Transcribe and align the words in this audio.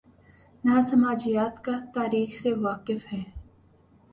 نہ 0.63 0.81
سماجیات 0.89 1.63
کا" 1.65 1.71
تاریخ 1.93 2.41
سے 2.41 2.53
واقف 2.53 3.13
ہیں۔ 3.13 3.23